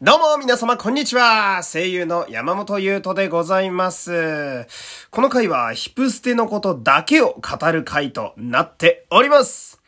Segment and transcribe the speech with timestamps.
[0.00, 4.64] どうも皆様こんにちは声優の山本優斗でございます。
[5.10, 9.82] この回はヒプステのことだけを語る回となっております。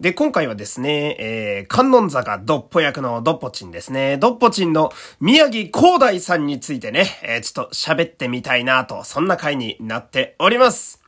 [0.00, 4.16] で、今回はですね、えー、観音坂ドッポ役のドッポチンですね。
[4.16, 11.03] ドッポチンの宮城光大さんについてね、えー、ちょっと喋ってみたいなと、そんな回になっております。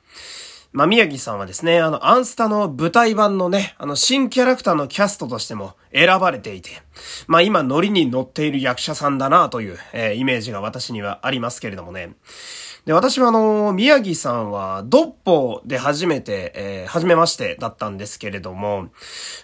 [0.76, 6.68] まあ、宮城さんはですね、あの、アンスタの舞台版のね、あの、新キャラクターのキャストとしても選ばれていて、
[7.28, 12.12] まあ、今、ノリに乗っている役者さんだなという、えー、イメージが私にはありますけれどもね。
[12.84, 18.88] で、私はあの、宮城さんは、ドッポで初めて、えー、初めましてだったんですけれども、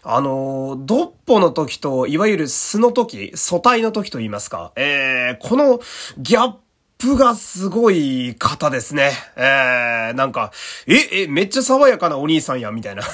[0.02, 5.80] あの、ドッポの時と、いわゆる素の時、素体の時と言いますか、えー、この
[6.18, 6.61] ギャップ
[7.02, 9.10] プがすごい方ですね。
[9.34, 10.52] えー、なんか、
[10.86, 13.02] え、え、めっちゃ爽やかなお兄さんや、みたいな。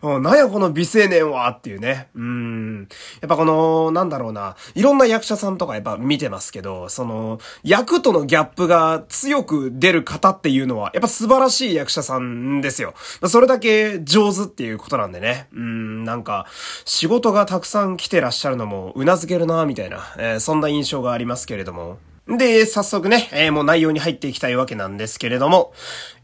[0.00, 2.08] なんやこの美青年はっていうね。
[2.14, 2.88] うん。
[3.20, 4.56] やっぱこの、なんだろうな。
[4.74, 12.94] いろんな役者さんとかやっぱ見てますけど、その、役とのギャップが強く出る方っていうのは、やっぱ素晴らしい役者さんですよ。
[13.26, 15.48] それだけ上手っていうことなんでね。
[15.52, 16.46] うん、なんか、
[16.86, 21.98] 仕事がたくさん来てらっしゃるのも、頷けるな、みたいな、えー、そんな印象がありますけれども。
[22.28, 25.72] で、早速ね、えー、もう内容に入っていきたいわけなんですけれども、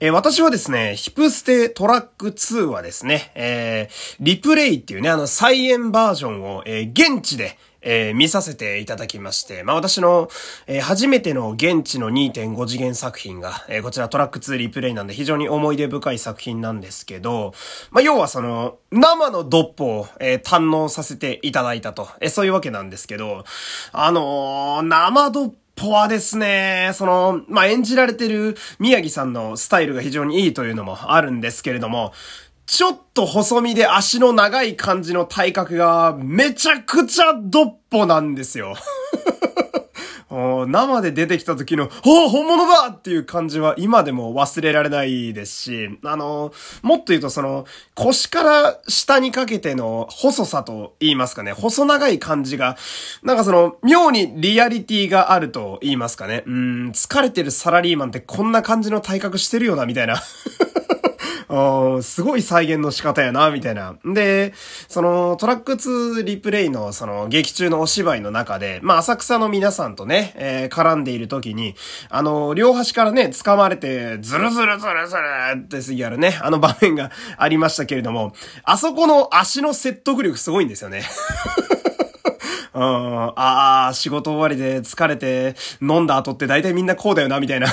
[0.01, 10.29] えー、私はですね、ヒプステトラック2はですね、えー、リプレイっていうね、あの、再演バージョンを、え、現地で、えー、見させていただきまして、まあ私の、
[10.67, 17.55] えー、初めての現地の2.5次元作品が、えー、こちらトラック2リプレイなんで非常に思い出深い作品なんですけど、
[17.91, 23.45] まあ要はその、生のドッポを、え、堪能させていただいたと、え、そういうわけなんですけど、
[23.93, 32.12] あの、生ドッポポアですね、その、まあ、演じられてる宮城さんのスタイルが非常にいいというのもあるんですけれども、
[32.67, 38.75] ちょっと細身で足の長い感じの体格がめちゃくちゃドッポなんですよ。
[40.67, 42.89] 生で出てきた時の、お本物だ!
[42.89, 52.77] っていう感じは今でも忘れられないですし、あの、もっと言うとその、腰から下にかけての細さと言いますかね、細長い感じが、
[53.23, 60.23] なんかその、妙にリアリティがあると言いますかね、うん、疲れてるサラリーマンってこんな感じの体格してるよな、みたいな。
[62.03, 63.97] すごい再現の仕方やな、みたいな。
[64.05, 64.53] で、
[64.89, 71.75] そのトラック2リプレイのその劇中のお芝居の中で、まあ浅草の皆さんとね、えー、絡んでいる時に、
[72.09, 81.05] あの、両端からね、掴まれて、ズルズルズルズルってすぎあるね、あの場面がありましたけれども、あそこの足の説得力すごいんですよね。
[82.75, 82.83] うん、
[83.37, 87.69] ああ、仕事終わりで疲れて飲んだ後って大体みんなこうだよな、みたいな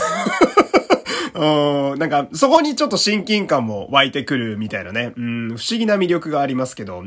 [1.34, 7.03] うん、なんか、そこにちょっと親近感も湧いてくるみたいなね、うん、不思議な魅力がありますけど、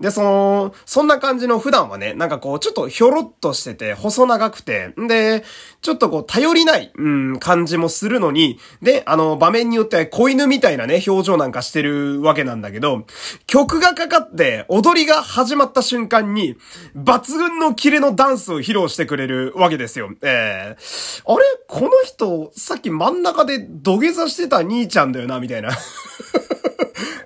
[0.00, 5.44] で、その、そんな感じの普段はね、なんかこう、ちょっとひょろっとしてて、細長くて、んで、
[5.82, 13.06] ちょっとこう、頼りない、うん、感じもするのに、で、あの、場面によっては子犬みたいなね、表情なんかしてるわけなんだけど、
[13.46, 16.56] 曲がかかって、踊りが始まった瞬間に、
[16.96, 20.10] 抜群のキレのダンスを披露してくれるわけですよ。
[20.22, 21.44] えー、あれ？
[21.68, 25.70] この人、さっき真ん中で土下座してた兄ちゃんだよな、みたいな。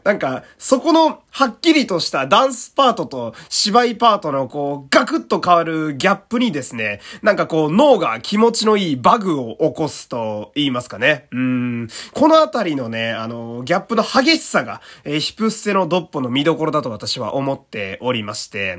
[0.04, 11.26] なんか、そこの、はっきりとしたダンスパートと芝居パートのこう、ガクッと変わるギャップにですね、なんかこう、脳が気持ちのいいバグを起こすと言いますかね。
[11.32, 11.88] うん。
[12.12, 18.78] このあたりのね、あの、ギャップの激しさが、えー、ヒプステのドッポの見どころだと私は思っておりまして。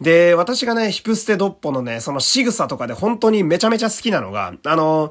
[0.00, 5.10] で、私がね、ヒプステドッポのね、その仕草とかで本当にめちゃめちゃ好きなのが、あの、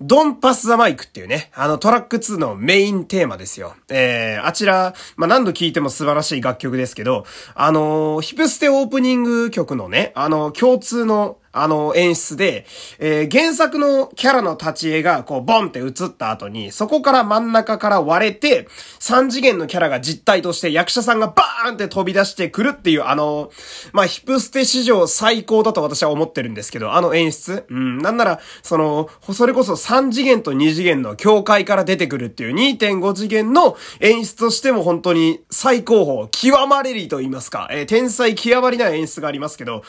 [0.00, 3.74] ドンパスザマイクっていうね、あのトラック2のメインテーマですよ。
[3.88, 12.66] えー、あちら、まあ、何度聴いても素晴らしい楽曲ですけど、あのー、ヒプステオープニング曲のね、あの、共通のあの、演出で、
[12.98, 18.68] えー、原作のキャラの立ち絵が、こう、ボンって映った後に、そこから真ん中から割れて、
[19.00, 23.50] 3次元のキャラが実体として役者さんがバーンって飛び出してくるっていう、あの、
[23.92, 27.64] まあ、ヒプステ史上最高だと私は思ってるんですけど、あの演出？
[27.68, 39.82] うん、なんなら、その、それこそ3次元と2次元の境界から出てくるっていう2.5次元の演出としても本当に最高峰、極まれりと言いますか、えー、天才極まりない演出がありますけど、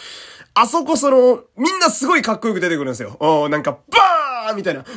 [0.53, 3.17] あそこその、みんなすごいかっこよく出てくるんですよ。
[3.19, 4.89] うん、なんか、バーみたいな、うわ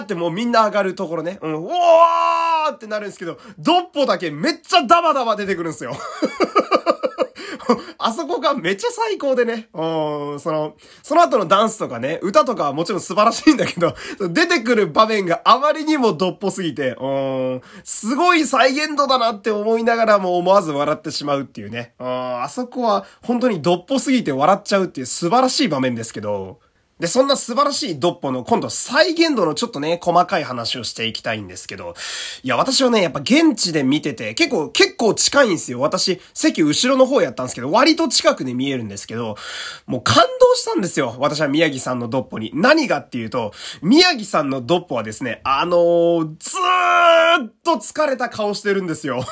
[0.00, 1.38] ーってもうみんな上がるところね。
[1.40, 5.96] うん、うわーってなるんですけど、ドッポだけめっちゃダバダバ出てくるんですよ。
[8.02, 13.94] あそこがめっちゃ最高でね、うん、その、その後のダンスとかね、歌とかはもちろん素晴らしいんだけど、
[14.30, 26.58] 出てくる場面があまりにもどっぽすぎて、うん、すごい再現度だなって思いながらも思わず笑ってしまうっていうね、うん、あそこは本当にどっぽすぎて笑っちゃうっていう素晴らしい場面ですけど、
[27.00, 31.94] で、そんな素晴らしいドッポの今度再現度のちょっとね、細かい話をしていきたいんですけど、
[32.42, 35.80] いや、私はね、やっぱ現地で見てて、結構、結構近いんですよ。
[35.80, 39.36] 私、席後ろの方やったんですけど、割と近くで見えるんですけど、
[39.86, 41.16] もう感動したんですよ。
[41.18, 42.50] 私は宮城さんのドッポに。
[42.54, 49.24] 何がっていうと、宮城さんのドッポはですね、あのー、ずーっと疲れた顔してるんですよ。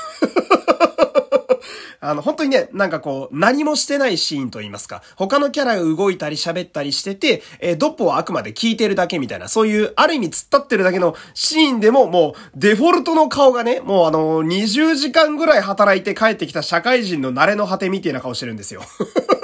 [2.01, 18.83] あの、本当にね、なんかこう、何もしてないシーンと言いますか、他のキャラが動いたり喋ったりしてて、えー、ドッポはあくまで聞いてるだけみたいな、そういう、ある意味突っ立ってるだけのシーンでも、もう、デフォルトの顔がね、もうあの、20時間ぐらい働いて帰ってきた社会人の慣れの果てみたいな顔してるんですよ。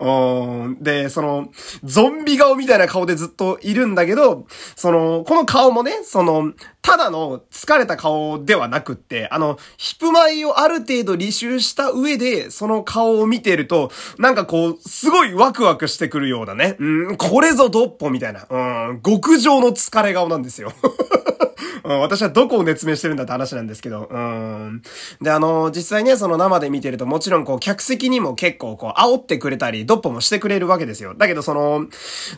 [0.00, 0.82] うん。
[0.82, 1.48] で、その、
[1.84, 4.46] ゾンビ顔みたいな顔でずっといるんだけど、
[4.76, 6.52] その、この顔もね、その、
[6.82, 16.76] ただの疲れた顔ではなくって、あの、ヒプマイをある程度履修した上で、その顔を見てると、なんかこう、すごいワクワクしてくるようなね。
[16.78, 18.46] うん、これぞドッポみたいな。
[18.48, 20.72] うん、極上の疲れ顔なんですよ。
[21.84, 24.82] うん、私はどこを熱弁してるんだって話なんですけど、うん。
[25.20, 31.14] で、あの、実際ね、その生で見てるともちろんこう、客席にも結構こう、煽ってくれたり、ドッポもしてくれるわけですよ。
[31.14, 31.86] だけどその、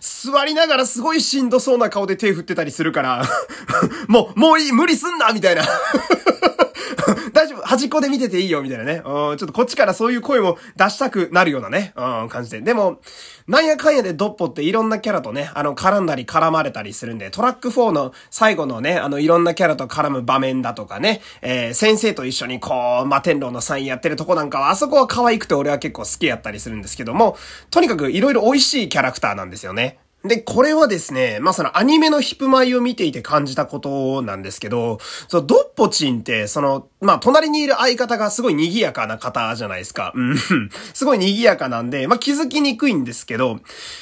[0.01, 3.25] 座りながらすごいしんどそうな顔で手振ってたりするから
[4.09, 5.63] もう、もういい、無理すんなみたいな
[7.41, 8.97] 大丈夫端っこで見てていいよみたいなね。
[8.97, 12.61] うん、ちょっとこっちからそういう声も出したくなるようなね、うん、感じで。
[12.61, 13.01] でも、
[13.49, 27.39] なんやかんやでドッポっていろんなキャラとね、あの、絡んだり絡まれたりするんで、トラック4の最後のね、あの、いろんなキャラと絡む場面だとかね、えー、先生と一緒にこう、摩天楼のサインやってるとこなんかは、あそこは可愛くて俺は結構好きやったりするんですけども、
[27.71, 29.99] とにかくいろいろ美味しいキャラクターなんですよね。
[30.25, 40.13] で、これはですね、まあ、そのアニメのヒプマイを見ていて感じたことなんですけど、そのドッポチンって、その、まあ、隣にいる相方がすごい賑やかな方じゃないですか。
[40.15, 40.37] うん。
[40.93, 43.61] すごい賑やかなんで、まあ、気づきにくいんですけど、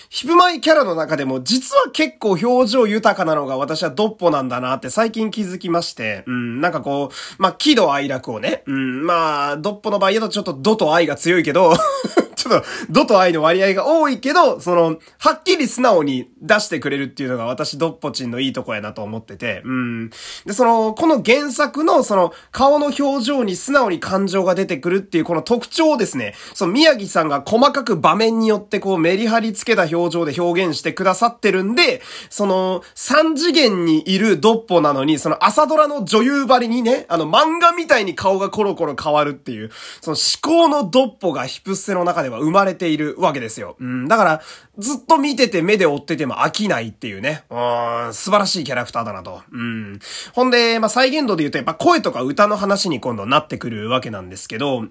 [0.08, 11.74] ヒプマイキャラの中でも実は結構表情豊かなのが私はドッポなんだなって最近気づきまして、うん、なんかこう、まあ、喜怒哀楽をね、うん、まあ、ドッポの場合だとちょっとドと愛が強いけど、
[12.52, 20.10] ょっと、ドと愛の割合が多いけど、その、はっきり素直に出してくれるっていうのが私ドッポチンのいいとこやなと思ってて、うん。
[20.44, 39.70] で、その、この原作のその、顔の表情に素直に感情が出てくるっていうこの特徴をですね、その宮城さんが細かく場面によってこうメリハリつけた表情で表現してくださってるんで、その、三次元にいるドッポなのに、その朝ドラの女優張りにね、あの漫画みたいに顔がコロコロ変わるっていう、
[40.00, 43.76] その思考のドッポがヒプステの中では生まれているわけですよ。
[43.80, 44.08] うん。
[44.08, 44.42] だから、
[44.78, 47.44] ずっと見てて目で追ってても飽きないっていうね。
[47.50, 47.54] う
[48.10, 49.42] ん、素晴らしいキャラクターだなと。
[49.52, 49.98] うん。
[50.32, 54.84] ほんで、まあ、再現度で言うとやっぱ声とか歌の話に今度なってくるわけなんですけど、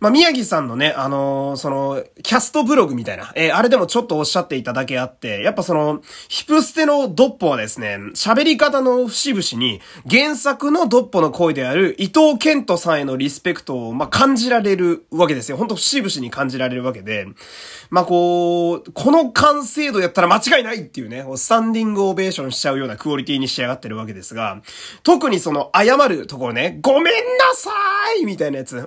[0.00, 15.56] まあ、宮城さんのね、あのー、その、キャストブログみたいな、えー、あれでもちょっとおっしゃっていただけあって、やっぱその、ヒプステのドッポはですね、喋り方の節々に、原作のドッポの声である伊藤健人さんへのリスペクトを、まあ、感じられるわけですよ。
[15.56, 17.26] ほんと節々に感じられるわけで、
[17.90, 24.62] まあ、こう、このの完成度やったら間違いないっていうね、スタンディングオベーションしちゃうようなクオリティに仕上がってるわけですが、
[25.02, 27.70] 特にその、謝るところね、ごめんなさ
[28.20, 28.84] いみたいなやつ、うん。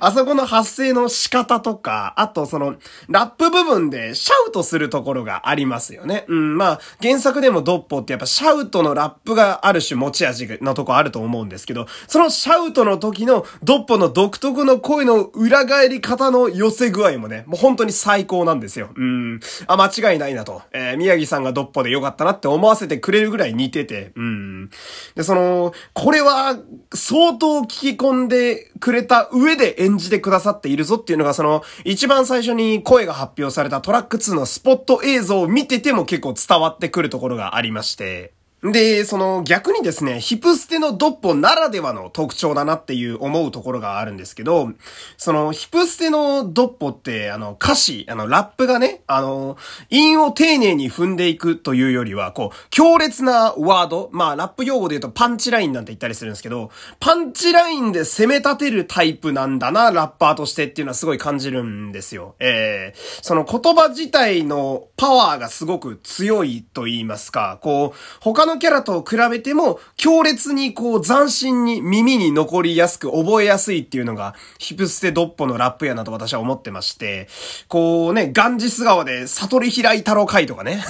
[0.00, 2.76] あそこの発声の仕方とか、あとその、
[3.08, 6.24] ラップ部分でシャウトするところがありますよね。
[6.28, 18.90] うん、まあ、原作でもドッポってやっぱシャウトのラップがある種持ち味のとこあると思うんですけど、そのシャウトの時のドッポの独特の声の裏返り方の寄せ具合もね、もう本当に最高なんですよ。
[18.94, 19.40] うん。
[19.66, 20.62] あ、間違いないなと。
[20.72, 24.70] えー、宮城さんがドッポでよかったなって思わせてくれるぐらい似てて、うん。
[25.14, 26.58] で、その、これは
[26.94, 44.72] 相当聞き込んでくれた上で演じてくださっているぞっていうのが、その、一番最初に声が発表されたトラック2のスポット映像を見てても結構伝わってくるところがありまして、で、その逆にですね、ヒプステのドッポならではの特徴だなっていう思うところがあるんですけど、
[45.18, 49.58] そのヒプステのドッポって、あの歌詞、あのラップがね、あの、
[49.90, 62.34] 韻を丁寧に踏んでいくというよりは、こう、強烈なワード、まあラップ用語で言うとパンチラインなんて言ったりするんですけど、パンチラインで攻め立てるタイプなんだな、ラッパーとしてっていうのはすごい感じるんですよ。
[62.38, 77.28] えー、その言葉自体のパワーがすごく強いと言いますか、こう、他他のキャラと比べても、強烈にこう斬新に耳に残りやすく覚えやすいっていうのが、ヒプステドッポのラップやなと私は思ってまして、
[77.66, 80.84] こうね、ガンジス川で悟り開い太郎会とかね。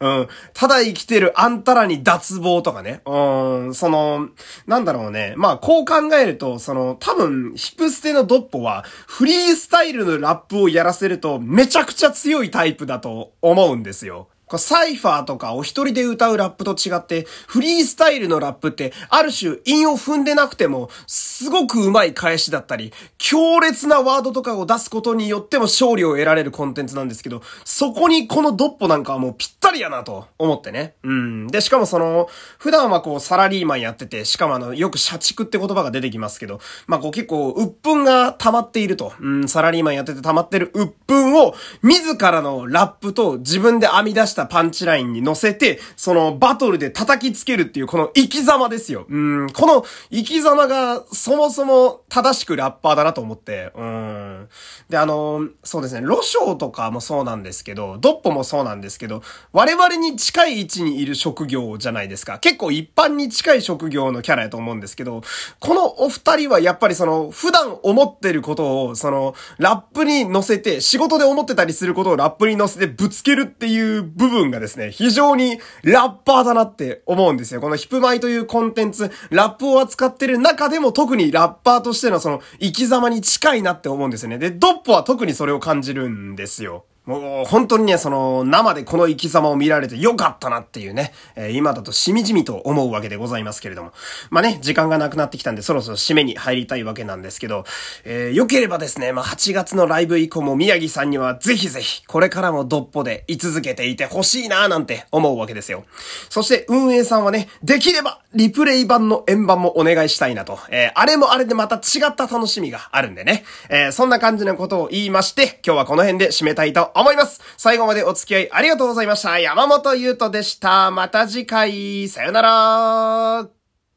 [0.00, 0.28] うん。
[0.52, 3.00] ただ生きてるあんたらに脱帽とかね。
[3.06, 4.28] うん、その、
[4.66, 5.34] なんだろうね。
[5.36, 14.28] まあ、こう考えると、その、多分、ヒプステのドッポは、フリースタイルのラップをやらせると、めちゃくちゃ強いタイプだと思うんですよ。
[14.56, 30.94] サイファーとかお一人で歌うラップと違って、フリースタイルのラップって、ある種韻を踏んでなくても、すごく上手い返しだったり、強烈なワードとかを出すことによっても勝利を得られるコンテンツなんですけど、そこにこのドッポなんかはもうぴったりやなと思ってね。
[31.02, 31.46] うん。
[31.48, 39.12] で、しかもその、普段はこうサラリーマンやってて、しかもあの、よく社畜って言葉が出てきますけど、まあこう結構、鬱憤が溜まっていると。
[39.20, 49.06] うん、サラリーマンやってて溜まってる鬱憤を、自らのラップと自分で編み出してたパンチラインに乗せて、そのバトルで叩きつけるっていうこの生き様ですよ。
[49.08, 54.48] うん、この生き様がそもそも正しくラッパーだなと思って、うん。
[54.88, 59.22] で、あの、そうですね、ロショーとかもそうなんですけど、ドッポもそうなんですけど、
[59.52, 62.38] 我々に近い位置にいる職業じゃないですか。
[62.38, 65.22] 結構一般に近い職業のキャラやと思うんですけど、
[65.60, 77.60] このお二人はやっぱりその、普段思ってることを、その、ラップに乗せて、仕事で思ってたりすることをラップに乗せてぶつけるっていう部部分がですね、非常にラッパーだなって思うんですよ。
[77.60, 84.38] このヒプマイというコンテンツ、ラップを扱ってる中でも特にラッパーとしてのその生き様に近いなって思うんですよね。
[84.38, 86.84] で、ドッポは特にそれを感じるんですよ。
[87.06, 93.92] もう本当にね、その生でこの生き様を見られてよかったなっていうね、えー、今だとしみじみと思うわけでございますけれども。
[94.30, 97.64] まあね、時間がなくなってきたんでそろそろ締めに入りたいわけなんですけど、
[98.04, 105.84] えー、良ければですね、まあ8月のライブ以降も宮城さんにはぜひぜひこれからもドッポで居続けていてほしいなーなんて思うわけですよ。
[106.30, 117.40] そして運営さんはね、できればリプレイ版の円盤もお願いしたいなと、えー、あれもあれでまた違った楽しみがあるんでね、えー、そんな感じのことを言いまして、今日はこの辺で締めたいと思います。
[117.56, 119.38] 最後までお付き合いありがとうございました。
[119.38, 120.90] 山本優斗でした。
[120.90, 123.63] また次回、さよなら